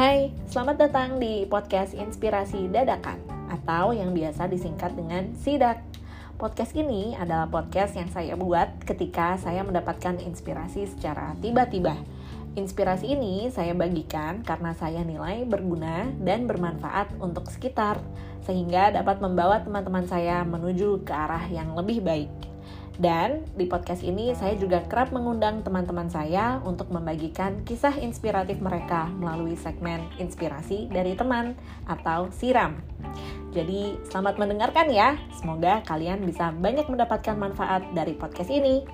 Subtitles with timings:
[0.00, 3.20] Hai, selamat datang di podcast Inspirasi Dadakan
[3.52, 5.76] atau yang biasa disingkat dengan SIDAK.
[6.40, 12.00] Podcast ini adalah podcast yang saya buat ketika saya mendapatkan inspirasi secara tiba-tiba.
[12.56, 18.00] Inspirasi ini saya bagikan karena saya nilai berguna dan bermanfaat untuk sekitar,
[18.48, 22.49] sehingga dapat membawa teman-teman saya menuju ke arah yang lebih baik.
[23.00, 29.08] Dan di podcast ini saya juga kerap mengundang teman-teman saya untuk membagikan kisah inspiratif mereka
[29.16, 31.56] melalui segmen inspirasi dari teman
[31.88, 32.76] atau siram.
[33.56, 35.16] Jadi selamat mendengarkan ya.
[35.32, 38.84] Semoga kalian bisa banyak mendapatkan manfaat dari podcast ini.